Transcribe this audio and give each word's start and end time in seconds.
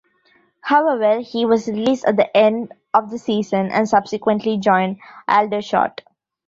However, 0.61 1.19
he 1.19 1.45
was 1.45 1.67
released 1.67 2.05
at 2.05 2.17
the 2.17 2.35
end 2.35 2.73
of 2.91 3.11
the 3.11 3.19
season 3.19 3.69
and 3.71 3.87
subsequently 3.87 4.57
joined 4.57 4.97
Aldershot. 5.27 6.01